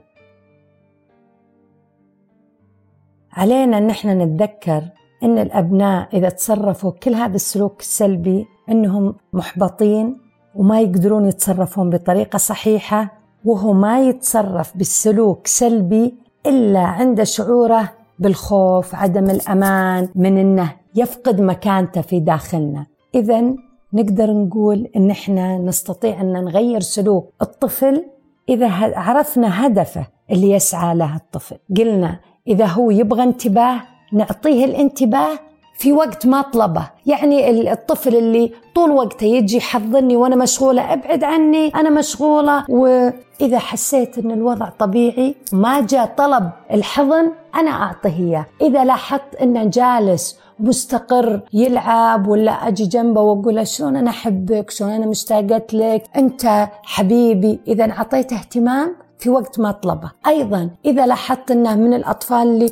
علينا 3.32 3.78
أن 3.78 3.90
إحنا 3.90 4.14
نتذكر 4.14 4.82
أن 5.22 5.38
الأبناء 5.38 6.08
إذا 6.12 6.28
تصرفوا 6.28 6.90
كل 6.90 7.14
هذا 7.14 7.34
السلوك 7.34 7.80
السلبي 7.80 8.46
أنهم 8.68 9.14
محبطين 9.32 10.18
وما 10.54 10.80
يقدرون 10.80 11.28
يتصرفون 11.28 11.90
بطريقة 11.90 12.36
صحيحة 12.36 13.12
وهو 13.44 13.72
ما 13.72 14.08
يتصرف 14.08 14.76
بالسلوك 14.76 15.46
سلبي 15.46 16.14
إلا 16.46 16.80
عند 16.80 17.22
شعوره 17.22 17.92
بالخوف 18.18 18.94
عدم 18.94 19.30
الأمان 19.30 20.08
من 20.14 20.38
إنه 20.38 20.72
يفقد 20.94 21.40
مكانته 21.40 22.00
في 22.00 22.20
داخلنا. 22.20 22.86
اذا 23.14 23.54
نقدر 23.92 24.32
نقول 24.32 24.90
أن 24.96 25.10
إحنا 25.10 25.58
نستطيع 25.58 26.20
أن 26.20 26.32
نغير 26.32 26.80
سلوك 26.80 27.32
الطفل 27.42 28.04
إذا 28.48 28.68
عرفنا 28.96 29.66
هدفه 29.66 30.06
اللي 30.30 30.50
يسعى 30.50 30.94
له 30.94 31.16
الطفل. 31.16 31.56
قلنا 31.76 32.20
إذا 32.48 32.66
هو 32.66 32.90
يبغى 32.90 33.22
انتباه 33.22 33.80
نعطيه 34.12 34.64
الانتباه 34.64 35.38
في 35.74 35.92
وقت 35.92 36.26
ما 36.26 36.42
طلبه. 36.42 36.90
يعني 37.06 37.72
الطفل 37.72 38.16
اللي 38.16 38.52
طول 38.74 38.90
وقته 38.90 39.24
يجي 39.24 39.56
يحضني 39.56 40.16
وأنا 40.16 40.36
مشغولة 40.36 40.92
أبعد 40.92 41.24
عني 41.24 41.68
أنا 41.74 41.90
مشغولة. 41.90 42.64
وإذا 42.68 43.58
حسيت 43.58 44.18
إن 44.18 44.30
الوضع 44.30 44.68
طبيعي 44.68 45.34
ما 45.52 45.80
جاء 45.80 46.06
طلب 46.16 46.50
الحضن 46.72 47.32
أنا 47.54 47.70
أعطيه 47.70 48.18
إياه. 48.18 48.46
إذا 48.60 48.84
لاحظت 48.84 49.34
إنه 49.42 49.64
جالس 49.64 50.38
مستقر 50.58 51.40
يلعب 51.52 52.28
ولا 52.28 52.52
أجي 52.52 52.86
جنبه 52.86 53.20
وأقول 53.20 53.56
له 53.56 53.64
شلون 53.64 53.96
أنا 53.96 54.10
أحبك؟ 54.10 54.70
شلون 54.70 54.90
أنا 54.90 55.06
مشتاقت 55.06 55.74
لك؟ 55.74 56.04
أنت 56.16 56.68
حبيبي. 56.82 57.60
إذا 57.68 57.90
أعطيته 57.90 58.36
اهتمام 58.36 58.96
في 59.22 59.30
وقت 59.30 59.60
ما 59.60 59.70
طلبه. 59.70 60.10
أيضا 60.26 60.70
إذا 60.84 61.06
لاحظت 61.06 61.50
أنه 61.50 61.76
من 61.76 61.94
الأطفال 61.94 62.42
اللي 62.42 62.70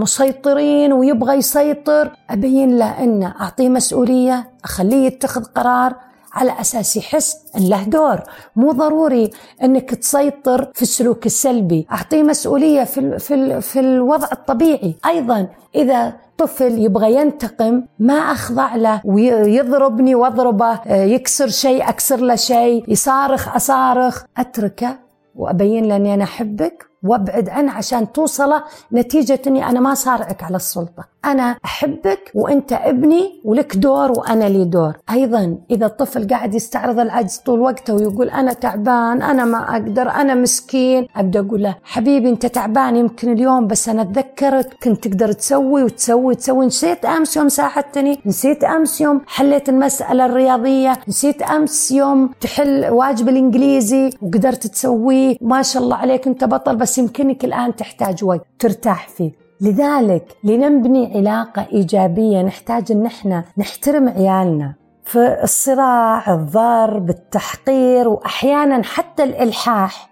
مسيطرين 0.00 0.92
ويبغى 0.92 1.34
يسيطر 1.34 2.10
أبين 2.30 2.78
له 2.78 3.04
أنه 3.04 3.34
أعطيه 3.40 3.68
مسؤولية 3.68 4.50
أخليه 4.64 5.06
يتخذ 5.06 5.44
قرار 5.44 5.94
على 6.32 6.60
أساس 6.60 6.96
يحس 6.96 7.36
إن 7.56 7.68
له 7.68 7.82
دور. 7.82 8.20
مو 8.56 8.72
ضروري 8.72 9.30
إنك 9.62 9.90
تسيطر 9.94 10.70
في 10.74 10.82
السلوك 10.82 11.26
السلبي 11.26 11.86
أعطيه 11.92 12.22
مسؤولية 12.22 12.84
في 12.84 13.18
في 13.18 13.60
في 13.60 13.80
الوضع 13.80 14.28
الطبيعي. 14.32 14.94
أيضا 15.06 15.48
إذا 15.74 16.12
طفل 16.38 16.78
يبغى 16.78 17.14
ينتقم 17.14 17.82
ما 17.98 18.14
أخضع 18.14 18.76
له 18.76 19.00
ويضربني 19.04 20.14
وأضربه 20.14 20.80
يكسر 20.86 21.48
شيء 21.48 21.88
أكسر 21.88 22.20
له 22.20 22.34
شيء 22.34 22.84
يصارخ 22.88 23.56
أصارخ 23.56 24.24
أتركه 24.38 25.03
وأبين 25.34 25.84
له 25.84 25.96
اني 25.96 26.14
أنا 26.14 26.24
أحبك 26.24 26.86
وأبعد 27.02 27.48
عنه 27.48 27.72
عشان 27.72 28.12
توصله 28.12 28.64
نتيجة 28.92 29.42
إني 29.46 29.68
أنا 29.68 29.80
ما 29.80 29.94
صارعك 29.94 30.42
على 30.42 30.56
السلطة. 30.56 31.13
أنا 31.24 31.56
أحبك 31.64 32.30
وأنت 32.34 32.72
ابني 32.72 33.40
ولك 33.44 33.76
دور 33.76 34.12
وأنا 34.12 34.44
لي 34.44 34.64
دور. 34.64 34.92
أيضا 35.10 35.58
إذا 35.70 35.86
الطفل 35.86 36.28
قاعد 36.28 36.54
يستعرض 36.54 36.98
العجز 36.98 37.36
طول 37.36 37.60
وقته 37.60 37.94
ويقول 37.94 38.30
أنا 38.30 38.52
تعبان 38.52 39.22
أنا 39.22 39.44
ما 39.44 39.76
أقدر 39.76 40.10
أنا 40.10 40.34
مسكين 40.34 41.06
أبدأ 41.16 41.40
أقول 41.40 41.62
له 41.62 41.76
حبيبي 41.84 42.28
أنت 42.28 42.46
تعبان 42.46 42.96
يمكن 42.96 43.32
اليوم 43.32 43.66
بس 43.66 43.88
أنا 43.88 44.02
أتذكرك 44.02 44.76
كنت 44.82 45.08
تقدر 45.08 45.32
تسوي 45.32 45.82
وتسوي 45.82 46.24
وتسوي. 46.24 46.66
نسيت 46.66 47.04
أمس 47.04 47.36
يوم 47.36 47.48
ساعدتني 47.48 48.18
نسيت 48.26 48.64
أمس 48.64 49.00
يوم 49.00 49.20
حليت 49.26 49.68
المسألة 49.68 50.26
الرياضية 50.26 50.92
نسيت 51.08 51.42
أمس 51.42 51.92
يوم 51.92 52.30
تحل 52.40 52.86
واجب 52.90 53.28
الإنجليزي 53.28 54.10
وقدرت 54.22 54.66
تسويه. 54.66 55.36
ما 55.40 55.62
شاء 55.62 55.82
الله 55.82 55.96
عليك 55.96 56.26
أنت 56.26 56.44
بطل 56.44 56.76
بس 56.76 56.98
يمكنك 56.98 57.44
الآن 57.44 57.76
تحتاج 57.76 58.24
وقت 58.24 58.46
ترتاح 58.58 59.08
فيه. 59.08 59.43
لذلك 59.60 60.36
لنبني 60.44 61.12
علاقة 61.18 61.66
إيجابية 61.72 62.42
نحتاج 62.42 62.92
أن 62.92 63.06
إحنا 63.06 63.44
نحترم 63.58 64.08
عيالنا 64.08 64.74
في 65.04 65.38
الصراع 65.42 66.34
الضرب 66.34 67.10
التحقير 67.10 68.08
وأحيانا 68.08 68.82
حتى 68.82 69.24
الإلحاح 69.24 70.10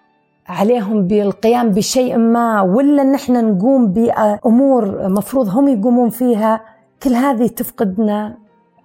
عليهم 0.48 1.06
بالقيام 1.06 1.70
بشيء 1.70 2.16
ما 2.16 2.60
ولا 2.60 3.02
إن 3.02 3.14
إحنا 3.14 3.40
نقوم 3.40 3.86
بأمور 3.86 5.08
مفروض 5.08 5.48
هم 5.48 5.68
يقومون 5.68 6.10
فيها. 6.10 6.60
كل 7.02 7.10
هذه 7.14 7.46
تفقدنا. 7.46 8.38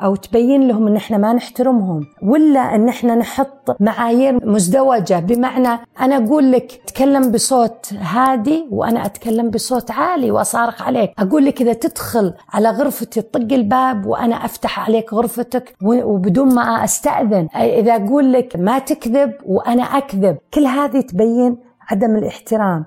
أو 0.04 0.16
تبين 0.16 0.68
لهم 0.68 0.88
إن 0.88 0.96
إحنا 0.96 1.18
ما 1.18 1.34
نحترمهم 1.34 2.08
ولا 2.24 2.76
إن 2.76 2.90
إحنا 2.90 3.16
نحط 3.16 3.82
معايير 3.82 4.48
مزدوجة 4.48 5.20
بمعنى 5.20 5.80
أنا 6.02 6.18
أقول 6.18 6.52
لك 6.52 6.82
تكلم 6.88 7.32
بصوت 7.32 7.94
هادي 7.94 8.68
وأنا 8.72 9.06
أتكلم 9.06 9.50
بصوت 9.50 9.92
عالي 9.92 10.32
وأصارخ 10.32 10.82
عليك. 10.82 11.12
أقول 11.20 11.46
لك 11.46 11.62
إذا 11.62 11.74
تدخل 11.74 12.34
على 12.54 12.70
غرفتي 12.70 13.22
تطق 13.22 13.54
الباب 13.54 14.06
وأنا 14.06 14.46
أفتح 14.46 14.80
عليك 14.80 15.14
غرفتك 15.14 15.76
وبدون 15.84 16.56
ما 16.56 16.84
أستأذن. 16.84 17.48
إذا 17.56 17.96
أقول 17.96 18.34
لك 18.34 18.56
ما 18.56 18.80
تكذب 18.80 19.34
وأنا 19.46 19.84
أكذب. 19.84 20.38
كل 20.54 20.66
هذه 20.66 21.02
تبين 21.02 21.58
عدم 21.90 22.16
الاحترام. 22.16 22.86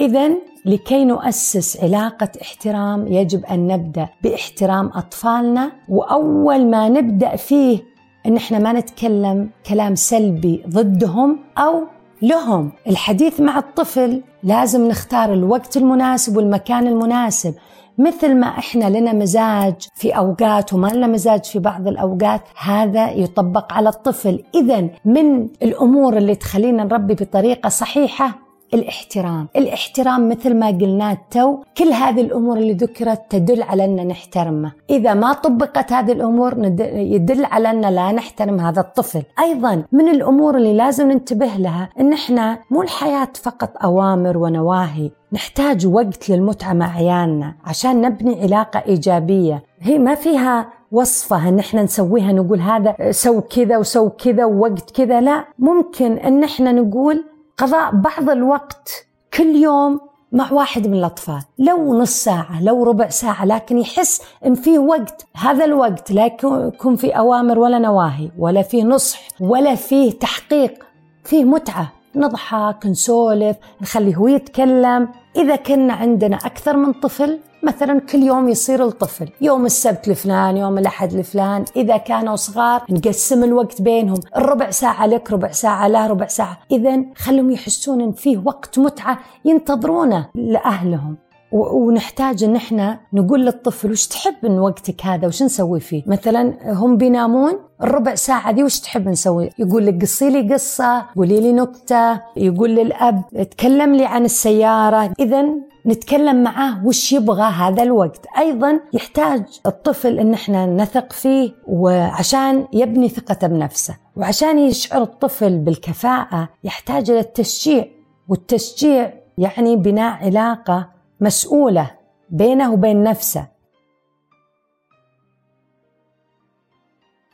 اذا 0.00 0.30
لكي 0.64 1.04
نؤسس 1.04 1.84
علاقة 1.84 2.28
احترام 2.42 3.06
يجب 3.06 3.44
أن 3.44 3.66
نبدأ 3.66 4.08
باحترام 4.22 4.90
أطفالنا 4.94 5.72
وأول 5.88 6.66
ما 6.66 6.88
نبدأ 6.88 7.36
فيه 7.36 7.78
أن 8.26 8.36
إحنا 8.36 8.58
ما 8.58 8.72
نتكلم 8.72 9.50
كلام 9.68 9.94
سلبي 9.94 10.62
ضدهم 10.68 11.38
أو 11.58 11.84
لهم. 12.22 12.72
الحديث 12.86 13.40
مع 13.40 13.58
الطفل 13.58 14.22
لازم 14.42 14.88
نختار 14.88 15.32
الوقت 15.32 15.76
المناسب 15.76 16.36
والمكان 16.36 16.86
المناسب. 16.86 17.54
مثل 17.98 18.34
ما 18.34 18.46
إحنا 18.46 18.98
لنا 18.98 19.12
مزاج 19.12 19.74
في 19.94 20.10
أوقات 20.10 20.72
وما 20.72 20.88
لنا 20.88 21.06
مزاج 21.06 21.44
في 21.44 21.58
بعض 21.58 21.88
الأوقات 21.88 22.42
هذا 22.58 23.10
يطبق 23.10 23.72
على 23.72 23.88
الطفل. 23.88 24.42
اذا 24.54 24.88
من 25.04 25.48
الأمور 25.62 26.16
اللي 26.16 26.34
تخلينا 26.34 26.84
نربي 26.84 27.14
بطريقة 27.14 27.68
صحيحة 27.68 28.45
الاحترام. 28.74 29.48
الاحترام 29.56 30.28
مثل 30.28 30.54
ما 30.54 30.66
قلنا 30.66 31.16
تو 31.30 31.58
كل 31.78 31.88
هذه 31.88 32.20
الأمور 32.20 32.56
اللي 32.56 32.72
ذكرت 32.72 33.22
تدل 33.30 33.62
على 33.62 33.84
أن 33.84 34.08
نحترمه 34.08 34.72
إذا 34.90 35.14
ما 35.14 35.32
طبقت 35.32 35.92
هذه 35.92 36.12
الأمور 36.12 36.54
يدل 36.92 37.44
على 37.44 37.70
أن 37.70 37.80
لا 37.80 38.12
نحترم 38.12 38.60
هذا 38.60 38.80
الطفل. 38.80 39.22
أيضا 39.40 39.82
من 39.92 40.08
الأمور 40.08 40.56
اللي 40.56 40.72
لازم 40.72 41.10
ننتبه 41.10 41.46
لها 41.46 41.88
أن 42.00 42.12
إحنا 42.12 42.58
مو 42.70 42.82
الحياة 42.82 43.28
فقط 43.42 43.70
أوامر 43.84 44.38
ونواهي. 44.38 45.10
نحتاج 45.32 45.86
وقت 45.86 46.30
للمتعة 46.30 46.72
مع 46.72 46.96
عيالنا 46.96 47.54
عشان 47.64 48.00
نبني 48.00 48.42
علاقة 48.42 48.82
إيجابية. 48.86 49.62
هي 49.80 49.98
ما 49.98 50.14
فيها 50.14 50.68
وصفة 50.92 51.48
إن 51.48 51.58
إحنا 51.58 51.82
نسويها 51.82 52.32
نقول 52.32 52.60
هذا 52.60 52.96
سو 53.10 53.40
كذا 53.40 53.76
وسو 53.78 54.10
كذا 54.10 54.44
ووقت 54.44 54.90
كذا 54.90 55.20
لا. 55.20 55.44
ممكن 55.58 56.12
إن 56.12 56.44
إحنا 56.44 56.72
نقول 56.72 57.24
قضاء 57.58 57.90
بعض 57.94 58.30
الوقت 58.30 59.06
كل 59.34 59.56
يوم 59.56 60.00
مع 60.32 60.52
واحد 60.52 60.86
من 60.86 60.94
الأطفال. 60.94 61.42
لو 61.58 61.98
نص 61.98 62.10
ساعة 62.10 62.62
لو 62.62 62.84
ربع 62.84 63.08
ساعة 63.08 63.44
لكن 63.44 63.78
يحس 63.78 64.22
إن 64.46 64.54
فيه 64.54 64.78
وقت. 64.78 65.26
هذا 65.36 65.64
الوقت 65.64 66.10
لا 66.10 66.26
يكون 66.26 66.96
في 66.96 67.10
أوامر 67.10 67.58
ولا 67.58 67.78
نواهي 67.78 68.30
ولا 68.38 68.62
فيه 68.62 68.84
نصح 68.84 69.20
ولا 69.40 69.74
فيه 69.74 70.10
تحقيق. 70.10 70.84
فيه 71.24 71.44
متعة. 71.44 71.92
نضحك 72.14 72.86
نسولف 72.86 73.56
نخليه 73.80 74.16
هو 74.16 74.28
يتكلم. 74.28 75.08
إذا 75.36 75.56
كنا 75.56 75.92
عندنا 75.92 76.36
أكثر 76.36 76.76
من 76.76 76.92
طفل 76.92 77.38
مثلا 77.66 78.00
كل 78.00 78.22
يوم 78.22 78.48
يصير 78.48 78.84
الطفل 78.84 79.28
يوم 79.40 79.66
السبت 79.66 80.08
لفلان 80.08 80.56
يوم 80.56 80.78
الأحد 80.78 81.12
لفلان 81.12 81.64
إذا 81.76 81.96
كانوا 81.96 82.36
صغار 82.36 82.84
نقسم 82.90 83.44
الوقت 83.44 83.82
بينهم 83.82 84.20
الربع 84.36 84.70
ساعة 84.70 85.06
لك 85.06 85.32
ربع 85.32 85.50
ساعة 85.50 85.88
له 85.88 86.06
ربع 86.06 86.26
ساعة. 86.26 86.58
إذا 86.70 87.04
خلهم 87.16 87.50
يحسون 87.50 88.00
إن 88.00 88.12
فيه 88.12 88.42
وقت 88.44 88.78
متعة 88.78 89.18
ينتظرونه 89.44 90.28
لأهلهم. 90.34 91.16
ونحتاج 91.52 92.44
إن 92.44 92.56
إحنا 92.56 93.00
نقول 93.12 93.46
للطفل 93.46 93.90
وش 93.90 94.06
تحب 94.06 94.34
من 94.42 94.58
وقتك 94.58 95.06
هذا 95.06 95.26
وش 95.26 95.42
نسوي 95.42 95.80
فيه؟ 95.80 96.02
مثلا 96.06 96.72
هم 96.72 96.96
بينامون 96.96 97.58
الربع 97.82 98.14
ساعة 98.14 98.52
دي 98.52 98.64
وش 98.64 98.80
تحب 98.80 99.08
نسوي؟ 99.08 99.50
يقول 99.58 99.86
لك 99.86 100.02
قصي 100.02 100.30
لي 100.30 100.54
قصة 100.54 101.06
قولي 101.16 101.40
لي 101.40 101.52
نكتة 101.52 102.20
يقول 102.36 102.70
للأب 102.70 103.22
تكلم 103.50 103.94
لي 103.94 104.04
عن 104.04 104.24
السيارة. 104.24 105.12
إذا 105.20 105.44
نتكلم 105.86 106.42
معاه 106.42 106.86
وش 106.86 107.12
يبغى 107.12 107.42
هذا 107.42 107.82
الوقت. 107.82 108.26
أيضا 108.38 108.80
يحتاج 108.92 109.42
الطفل 109.66 110.18
أن 110.18 110.34
إحنا 110.34 110.66
نثق 110.66 111.12
فيه 111.12 111.52
وعشان 111.66 112.66
يبني 112.72 113.08
ثقته 113.08 113.46
بنفسه. 113.46 113.96
وعشان 114.16 114.58
يشعر 114.58 115.02
الطفل 115.02 115.58
بالكفاءة 115.58 116.48
يحتاج 116.64 117.10
إلى 117.10 117.20
التشجيع. 117.20 117.84
والتشجيع 118.28 119.12
يعني 119.38 119.76
بناء 119.76 120.24
علاقة 120.24 120.95
مسؤولة 121.20 121.90
بينه 122.30 122.72
وبين 122.72 123.02
نفسه. 123.02 123.46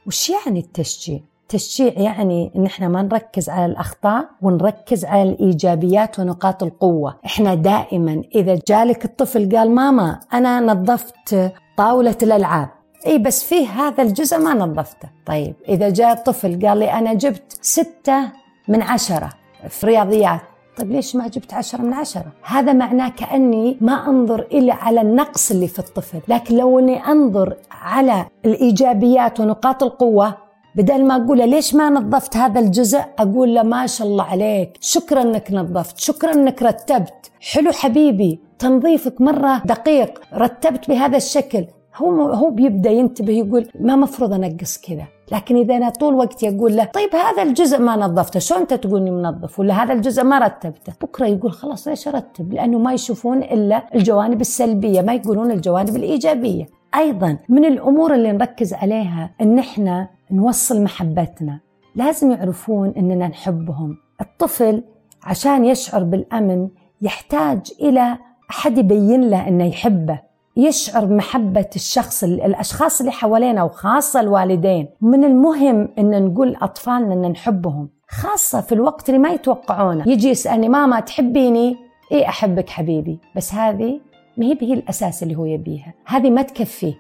وش 0.07 0.31
يعني 0.31 0.61
التشجيع؟ 0.61 1.21
التشجيع 1.43 1.93
يعني 1.93 2.53
ان 2.57 2.67
إحنا 2.67 2.89
ما 2.89 3.03
نركز 3.03 3.49
على 3.49 3.67
الأخطاء 3.67 4.29
ونركز 4.43 5.05
على 5.05 5.23
الإيجابيات 5.23 6.19
ونقاط 6.19 6.63
القوة، 6.63 7.19
إحنا 7.27 7.55
دائما 7.55 8.23
إذا 8.35 8.59
جالك 8.69 9.05
الطفل 9.05 9.57
قال 9.57 9.71
ماما 9.75 10.21
أنا 10.33 10.61
نظفت 10.61 11.53
طاولة 11.77 12.17
الألعاب، 12.23 12.69
إي 13.07 13.19
بس 13.19 13.45
فيه 13.45 13.69
هذا 13.69 14.03
الجزء 14.03 14.39
ما 14.39 14.55
نظفته، 14.55 15.09
طيب 15.27 15.55
إذا 15.69 15.91
جاء 15.91 16.13
الطفل 16.13 16.67
قال 16.67 16.79
لي 16.79 16.93
أنا 16.93 17.15
جبت 17.15 17.59
ستة 17.61 18.33
من 18.69 18.83
عشرة 18.83 19.31
في 19.69 19.87
رياضيات. 19.87 20.41
طيب 20.79 20.91
ليش 20.93 21.17
ما 21.17 21.29
جبت 21.29 21.55
عشرة 21.55 21.83
من 21.83 21.93
عشرة؟ 21.93 22.33
هذا 22.43 22.73
معناه 22.73 23.09
كأني 23.09 23.77
ما 23.81 24.09
أنظر 24.09 24.41
إلا 24.41 24.75
على 24.75 25.01
النقص 25.01 25.51
اللي 25.51 25.69
في 25.69 25.79
الطفل 25.79 26.21
لكن 26.29 26.57
لو 26.57 26.79
أني 26.79 27.07
أنظر 27.07 27.57
على 27.71 28.27
الإيجابيات 28.45 29.41
ونقاط 29.41 29.83
القوة 29.83 30.37
بدل 30.75 31.05
ما 31.05 31.17
أقول 31.17 31.51
ليش 31.51 31.75
ما 31.75 31.91
نظفت 31.91 32.37
هذا 32.37 32.61
الجزء 32.61 33.01
أقول 33.19 33.55
له 33.55 33.63
ما 33.63 33.87
شاء 33.87 34.07
الله 34.07 34.25
عليك 34.25 34.79
شكرا 34.81 35.23
أنك 35.23 35.53
نظفت 35.53 35.99
شكرا 35.99 36.33
أنك 36.33 36.63
رتبت. 36.63 37.31
حلو 37.41 37.73
حبيبي 37.73 38.41
تنظيفك 38.59 39.21
مرة 39.21 39.63
دقيق 39.65 40.21
رتبت 40.35 40.89
بهذا 40.89 41.17
الشكل. 41.17 41.67
هو 41.97 42.23
هو 42.23 42.51
بيبدأ 42.51 42.91
ينتبه 42.91 43.33
يقول 43.33 43.69
ما 43.81 43.97
مفروض 43.97 44.33
أنقص 44.33 44.79
كذا. 44.79 45.05
لكن 45.33 45.57
إذا 45.57 45.77
أنا 45.77 45.91
طول 45.91 46.15
وقتي 46.15 46.49
أقول 46.49 46.77
له 46.77 46.85
طيب 46.85 47.15
هذا 47.15 47.43
الجزء 47.43 47.81
ما 47.81 47.97
نظفته 47.97 48.41
شو 48.41 48.55
أنت 48.55 48.75
تقولني 48.75 49.11
منظف؟ 49.11 49.61
ولا 49.61 49.83
هذا 49.83 49.93
الجزء 49.93 50.25
ما 50.25 50.39
رتبته؟ 50.39 50.93
بكرة 51.03 51.27
يقول 51.27 51.53
خلاص 51.53 51.89
ليش 51.89 52.09
أرتب؟ 52.09 52.53
لأنه 52.53 52.79
ما 52.79 52.93
يشوفون 52.93 53.39
إلا 53.39 53.83
الجوانب 53.95 54.41
السلبية 54.41 55.01
ما 55.01 55.15
يقولون 55.15 55.51
الجوانب 55.51 55.97
الإيجابية. 55.97 56.69
أيضا 56.95 57.39
من 57.49 57.65
الأمور 57.65 58.15
اللي 58.15 58.33
نركز 58.33 58.75
عليها 58.75 59.31
إن 59.41 59.59
إحنا 59.59 60.09
نوصل 60.31 60.83
محبتنا. 60.83 61.61
لازم 61.97 62.31
يعرفون 62.31 62.93
إننا 62.97 63.29
نحبهم. 63.29 63.97
الطفل 64.21 64.83
عشان 65.23 65.65
يشعر 65.65 66.03
بالأمن 66.03 66.69
يحتاج 67.03 67.61
إلى 67.81 68.19
أحد 68.51 68.79
يبين 68.79 69.31
له 69.31 69.49
إنه 69.49 69.65
يحبه. 69.65 70.32
يشعر 70.57 71.05
بمحبة 71.05 71.71
الشخص 71.77 72.25
الأشخاص 72.25 73.01
اللي 73.01 73.13
حوالينا 73.13 73.63
وخاصة 73.63 74.21
الوالدين. 74.21 74.89
من 75.01 75.25
المهم 75.25 75.89
أن 75.99 76.25
نقول 76.25 76.57
أطفالنا 76.63 77.15
أن 77.15 77.31
نحبهم 77.31 77.89
خاصة 78.09 78.61
في 78.61 78.73
الوقت 78.73 79.09
اللي 79.09 79.21
ما 79.21 79.29
يتوقعونه. 79.29 80.09
يجي 80.09 80.29
يسألني 80.29 80.69
ماما 80.69 81.01
تحبيني؟ 81.01 81.77
إيه 82.13 82.29
أحبك 82.29 82.71
حبيبي. 82.71 83.19
بس 83.37 83.55
هذه 83.55 84.01
ما 84.37 84.47
هي 84.47 84.57
هي 84.61 84.73
الأساس 84.75 85.23
اللي 85.23 85.37
هو 85.37 85.45
يبيها. 85.45 85.95
هذه 86.07 86.31
ما 86.31 86.43
تكفيه 86.43 86.95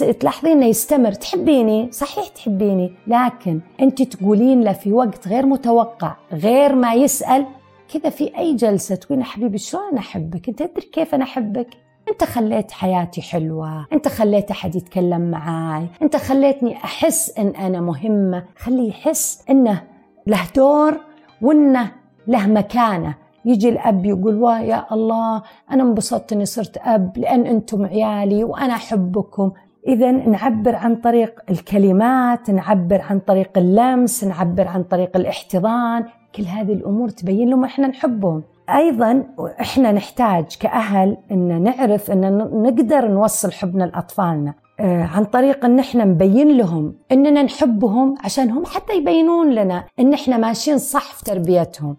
وتلاحظين 0.00 0.52
أنه 0.52 0.66
يستمر. 0.66 1.12
تحبيني؟ 1.12 1.92
صحيح 1.92 2.28
تحبيني. 2.28 2.92
لكن 3.06 3.60
أنت 3.80 4.02
تقولين 4.02 4.60
له 4.60 4.72
في 4.72 4.92
وقت 4.92 5.28
غير 5.28 5.46
متوقع 5.46 6.16
غير 6.32 6.74
ما 6.74 6.94
يسأل 6.94 7.46
كذا 7.94 8.10
في 8.10 8.38
أي 8.38 8.54
جلسة 8.54 8.94
تقولين 8.94 9.24
حبيبي 9.24 9.58
شلون 9.58 9.98
أحبك؟ 9.98 10.48
أنت 10.48 10.62
تدري 10.62 10.86
كيف 10.86 11.14
أنا 11.14 11.24
أحبك؟ 11.24 11.87
أنت 12.12 12.24
خليت 12.24 12.70
حياتي 12.70 13.22
حلوة 13.22 13.86
أنت 13.92 14.08
خليت 14.08 14.50
أحد 14.50 14.76
يتكلم 14.76 15.30
معاي 15.30 15.86
أنت 16.02 16.16
خليتني 16.16 16.76
أحس 16.76 17.38
إن 17.38 17.48
أنا 17.48 17.80
مهمة. 17.80 18.44
خليه 18.56 18.88
يحس 18.88 19.44
إنه 19.50 19.82
له 20.26 20.40
دور 20.56 21.00
وإنه 21.42 21.92
له 22.26 22.46
مكانة. 22.46 23.14
يجي 23.44 23.68
الأب 23.68 24.06
يقول 24.06 24.42
واه 24.42 24.60
يا 24.60 24.86
الله 24.92 25.42
أنا 25.70 25.82
انبسطت 25.82 26.32
إني 26.32 26.44
صرت 26.44 26.78
أب 26.78 27.18
لأن 27.18 27.46
أنتم 27.46 27.86
عيالي 27.86 28.44
وأنا 28.44 28.74
أحبكم. 28.74 29.52
اذا 29.86 30.10
نعبر 30.10 30.74
عن 30.74 30.96
طريق 30.96 31.40
الكلمات 31.50 32.50
نعبر 32.50 33.00
عن 33.10 33.18
طريق 33.18 33.58
اللمس 33.58 34.24
نعبر 34.24 34.68
عن 34.68 34.82
طريق 34.82 35.16
الاحتضان. 35.16 36.04
كل 36.34 36.42
هذه 36.44 36.72
الأمور 36.72 37.08
تبين 37.08 37.50
لهم 37.50 37.64
إحنا 37.64 37.86
نحبهم. 37.86 38.42
أيضا 38.68 39.24
إحنا 39.60 39.92
نحتاج 39.92 40.56
كأهل 40.60 41.16
إن 41.30 41.62
نعرف 41.62 42.10
إن 42.10 42.38
نقدر 42.38 43.08
نوصل 43.08 43.52
حبنا 43.52 43.84
لأطفالنا. 43.84 44.54
آه، 44.80 45.02
عن 45.02 45.24
طريق 45.24 45.64
إن 45.64 45.78
إحنا 45.78 46.04
نبين 46.04 46.56
لهم 46.56 46.94
إننا 47.12 47.42
نحبهم 47.42 48.14
عشان 48.24 48.50
هم 48.50 48.64
حتى 48.66 48.96
يبينون 48.96 49.50
لنا 49.50 49.84
إن 50.00 50.14
إحنا 50.14 50.36
ماشيين 50.36 50.78
صح 50.78 51.14
في 51.14 51.24
تربيتهم. 51.24 51.96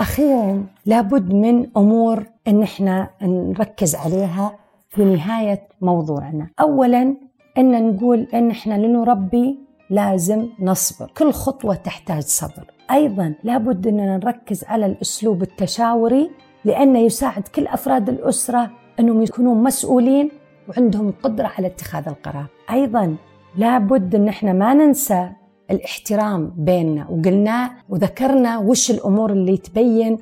أخيرا 0.00 0.66
لابد 0.86 1.34
من 1.34 1.70
أمور 1.76 2.24
إن 2.48 2.62
إحنا 2.62 3.10
نركز 3.22 3.94
عليها 3.94 4.58
في 4.88 5.04
نهاية 5.04 5.68
موضوعنا. 5.80 6.48
اولا 6.60 7.16
إن 7.58 7.96
نقول 7.96 8.28
إن 8.34 8.50
إحنا 8.50 8.74
لنربي 8.74 9.58
لازم 9.90 10.48
نصبر. 10.60 11.12
كل 11.16 11.32
خطوة 11.32 11.74
تحتاج 11.74 12.22
صبر. 12.22 12.73
أيضا 12.90 13.34
لابد 13.44 13.86
أننا 13.86 14.16
نركز 14.16 14.64
على 14.64 14.86
الأسلوب 14.86 15.42
التشاوري 15.42 16.30
لأنه 16.64 16.98
يساعد 16.98 17.48
كل 17.48 17.66
أفراد 17.66 18.08
الأسرة 18.08 18.70
أنهم 19.00 19.22
يكونون 19.22 19.62
مسؤولين 19.62 20.30
وعندهم 20.68 21.14
قدرة 21.22 21.50
على 21.58 21.66
اتخاذ 21.66 22.08
القرار. 22.08 22.46
أيضا 22.70 23.16
لابد 23.56 24.14
أن 24.14 24.28
إحنا 24.28 24.52
ما 24.52 24.74
ننسى 24.74 25.30
الاحترام 25.70 26.52
بيننا 26.56 27.08
وقلنا 27.08 27.70
وذكرنا 27.88 28.58
وش 28.58 28.90
الأمور 28.90 29.32
اللي 29.32 29.56
تبين 29.56 30.18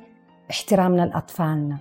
احترامنا 0.51 1.01
لأطفالنا. 1.01 1.77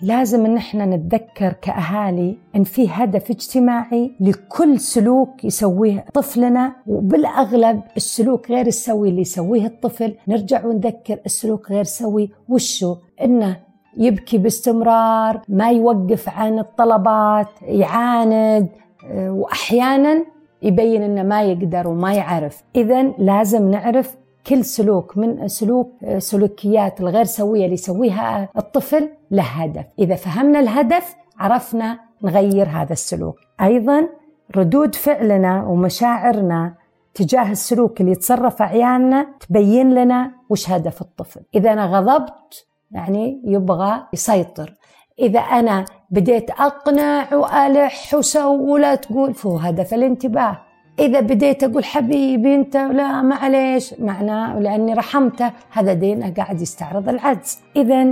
لازم 0.00 0.46
إن 0.46 0.56
إحنا 0.56 0.86
نتذكر 0.86 1.52
كأهالي 1.52 2.36
إن 2.56 2.64
في 2.64 2.88
هدف 2.90 3.30
اجتماعي 3.30 4.12
لكل 4.20 4.80
سلوك 4.80 5.44
يسويه 5.44 6.04
طفلنا 6.14 6.72
وبالأغلب 6.86 7.80
السلوك 7.96 8.50
غير 8.50 8.66
السوي 8.66 9.08
اللي 9.08 9.20
يسويه 9.20 9.66
الطفل. 9.66 10.14
نرجع 10.28 10.66
ونذكر 10.66 11.18
السلوك 11.26 11.70
غير 11.70 11.84
سوي. 11.84 12.30
وشو؟ 12.48 12.96
إنه 13.22 13.56
يبكي 13.96 14.38
باستمرار 14.38 15.40
ما 15.48 15.70
يوقف 15.70 16.28
عن 16.28 16.58
الطلبات 16.58 17.48
يعاند 17.62 18.68
واحيانا 19.14 20.24
يبين 20.62 21.02
إنه 21.02 21.22
ما 21.22 21.42
يقدر 21.42 21.88
وما 21.88 22.14
يعرف. 22.14 22.62
اذا 22.76 23.02
لازم 23.02 23.70
نعرف 23.70 24.16
كل 24.46 24.64
سلوك 24.64 25.18
من 25.18 25.48
سلوك 25.48 25.92
سلوكيات 26.18 27.00
الغير 27.00 27.24
سوية 27.24 27.64
اللي 27.64 27.74
يسويها 27.74 28.48
الطفل 28.56 29.08
له 29.30 29.42
هدف. 29.42 29.84
إذا 29.98 30.14
فهمنا 30.14 30.60
الهدف 30.60 31.16
عرفنا 31.38 31.98
نغير 32.22 32.68
هذا 32.68 32.92
السلوك. 32.92 33.36
أيضا 33.60 34.08
ردود 34.56 34.94
فعلنا 34.94 35.64
ومشاعرنا 35.64 36.74
تجاه 37.14 37.50
السلوك 37.50 38.00
اللي 38.00 38.12
يتصرف 38.12 38.62
عيالنا 38.62 39.26
تبين 39.40 39.94
لنا 39.94 40.32
وش 40.50 40.70
هدف 40.70 41.00
الطفل. 41.00 41.40
إذا 41.54 41.72
أنا 41.72 41.86
غضبت 41.86 42.66
يعني 42.90 43.42
يبغى 43.44 44.06
يسيطر. 44.12 44.74
إذا 45.18 45.40
أنا 45.40 45.84
بديت 46.10 46.50
أقنع 46.50 47.34
وألح 47.34 48.14
وسو 48.14 48.72
ولا 48.72 48.94
تقول 48.94 49.34
فهو 49.34 49.56
هدف 49.56 49.94
الانتباه. 49.94 50.60
إذا 50.98 51.20
بديت 51.20 51.64
أقول 51.64 51.84
حبيبي 51.84 52.54
أنت 52.54 52.76
لا 52.76 53.22
معليش 53.22 53.94
معناه 54.00 54.58
لأني 54.58 54.94
رحمته. 54.94 55.52
هذا 55.70 55.92
دين 55.92 56.34
قاعد 56.34 56.60
يستعرض 56.60 57.08
العجز. 57.08 57.60
إذا 57.76 58.06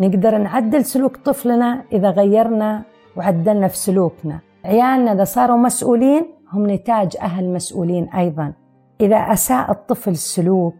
نقدر 0.00 0.38
نعدل 0.38 0.84
سلوك 0.84 1.16
طفلنا 1.16 1.84
إذا 1.92 2.10
غيرنا 2.10 2.82
وعدلنا 3.16 3.68
في 3.68 3.76
سلوكنا. 3.76 4.40
عيالنا 4.64 5.12
إذا 5.12 5.24
صاروا 5.24 5.56
مسؤولين 5.56 6.26
هم 6.52 6.70
نتاج 6.70 7.16
أهل 7.20 7.52
مسؤولين 7.52 8.08
أيضا. 8.08 8.52
إذا 9.00 9.16
أساء 9.16 9.70
الطفل 9.70 10.10
السلوك 10.10 10.76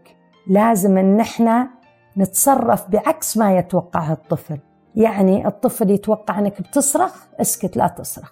لازم 0.47 0.97
أن 0.97 1.19
إحنا 1.19 1.69
نتصرف 2.17 2.89
بعكس 2.89 3.37
ما 3.37 3.57
يتوقعه 3.57 4.13
الطفل. 4.13 4.57
يعني 4.95 5.47
الطفل 5.47 5.91
يتوقع 5.91 6.39
أنك 6.39 6.61
بتصرخ 6.61 7.25
اسكت 7.41 7.77
لا 7.77 7.87
تصرخ. 7.87 8.31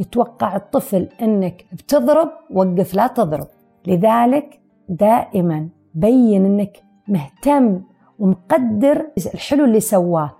يتوقع 0.00 0.56
الطفل 0.56 1.08
أنك 1.22 1.64
بتضرب 1.72 2.30
وقف 2.50 2.94
لا 2.94 3.06
تضرب. 3.06 3.46
لذلك 3.86 4.60
دائما 4.88 5.68
بين 5.94 6.44
أنك 6.44 6.82
مهتم 7.08 7.80
ومقدر 8.18 9.06
الحلو 9.34 9.64
اللي 9.64 9.80
سواه 9.80 10.30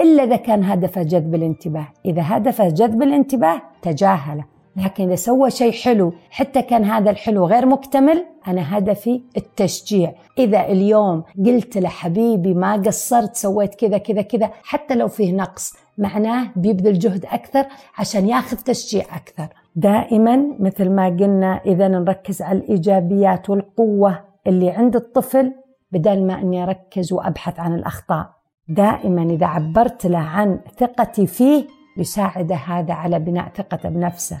إلا 0.00 0.22
إذا 0.22 0.36
كان 0.36 0.64
هدفه 0.64 1.02
جذب 1.02 1.34
الانتباه. 1.34 1.86
إذا 2.06 2.22
هدفه 2.24 2.68
جذب 2.68 3.02
الانتباه 3.02 3.62
تجاهله. 3.82 4.44
لكن 4.76 5.04
إذا 5.04 5.14
سوى 5.14 5.50
شيء 5.50 5.72
حلو 5.72 6.12
حتى 6.30 6.62
كان 6.62 6.84
هذا 6.84 7.10
الحلو 7.10 7.46
غير 7.46 7.66
مكتمل 7.66 8.24
أنا 8.48 8.78
هدفي 8.78 9.22
التشجيع. 9.36 10.12
إذا 10.38 10.66
اليوم 10.66 11.22
قلت 11.46 11.78
له 11.78 11.88
حبيبي 11.88 12.54
ما 12.54 12.72
قصرت 12.76 13.36
سويت 13.36 13.74
كذا 13.74 13.98
كذا 13.98 14.22
كذا 14.22 14.50
حتى 14.62 14.94
لو 14.94 15.08
فيه 15.08 15.32
نقص 15.32 15.72
معناه 15.98 16.48
بيبذل 16.56 16.98
جهد 16.98 17.24
أكثر 17.24 17.66
عشان 17.98 18.28
ياخذ 18.28 18.56
تشجيع 18.56 19.04
أكثر. 19.16 19.48
دائما 19.76 20.56
مثل 20.60 20.90
ما 20.90 21.06
قلنا 21.06 21.60
إذا 21.66 21.88
نركز 21.88 22.42
على 22.42 22.58
الإيجابيات 22.58 23.50
والقوة 23.50 24.24
اللي 24.46 24.70
عند 24.70 24.96
الطفل 24.96 25.52
بدل 25.92 26.26
ما 26.26 26.40
أني 26.40 26.62
أركز 26.62 27.12
وأبحث 27.12 27.60
عن 27.60 27.74
الأخطاء. 27.74 28.30
دائما 28.68 29.22
إذا 29.22 29.46
عبرت 29.46 30.06
له 30.06 30.18
عن 30.18 30.60
ثقتي 30.78 31.26
فيه 31.26 31.64
يساعده 31.96 32.54
هذا 32.54 32.94
على 32.94 33.18
بناء 33.18 33.48
ثقته 33.48 33.88
بنفسه. 33.88 34.40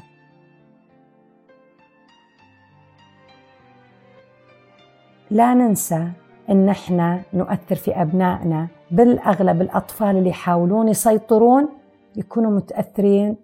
لا 5.30 5.54
ننسى 5.54 6.08
إن 6.50 6.68
إحنا 6.68 7.22
نؤثر 7.32 7.74
في 7.74 8.02
أبنائنا 8.02 8.68
بالأغلب 8.94 9.62
الأطفال 9.62 10.16
اللي 10.16 10.28
يحاولون 10.30 10.88
يسيطرون 10.88 11.68
يكونوا 12.16 12.50
متأثرين 12.50 13.36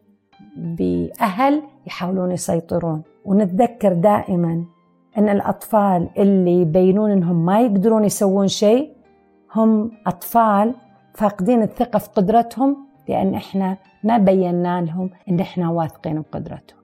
بأهل 0.57 1.63
يحاولون 1.87 2.31
يسيطرون. 2.33 3.03
ونتذكر 3.25 3.93
دائما 3.93 4.65
إن 5.19 5.29
الأطفال 5.29 6.09
اللي 6.19 6.61
يبينون 6.61 7.11
إنهم 7.11 7.45
ما 7.47 7.61
يقدرون 7.61 8.05
يسوون 8.05 8.49
شيء 8.49 8.91
هم 9.55 9.91
أطفال 10.07 10.75
فاقدين 11.15 11.63
الثقة 11.63 11.99
في 11.99 12.09
قدرتهم 12.17 12.77
لأن 13.09 13.35
إحنا 13.35 13.77
ما 14.05 14.19
بينا 14.19 14.83
لهم 14.83 15.11
إن 15.29 15.41
إحنا 15.41 15.71
واثقين 15.71 16.21
بقدرتهم. 16.21 16.80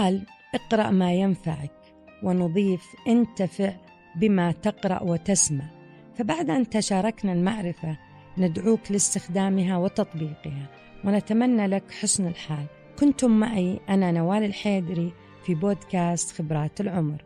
يقال 0.00 0.26
اقرأ 0.54 0.90
ما 0.90 1.12
ينفعك 1.12 1.72
ونضيف 2.22 2.82
انتفع 3.08 3.72
بما 4.16 4.52
تقرأ 4.52 5.02
وتسمع. 5.02 5.64
فبعد 6.14 6.50
أن 6.50 6.68
تشاركنا 6.68 7.32
المعرفة 7.32 7.96
ندعوك 8.38 8.80
لاستخدامها 8.90 9.76
وتطبيقها 9.76 10.66
ونتمنى 11.04 11.66
لك 11.66 11.90
حسن 11.90 12.26
الحال. 12.26 12.66
كنتم 12.98 13.30
معي 13.30 13.80
أنا 13.88 14.12
نوال 14.12 14.44
الحيدري 14.44 15.12
في 15.44 15.54
بودكاست 15.54 16.32
خبرات 16.32 16.80
العمر. 16.80 17.24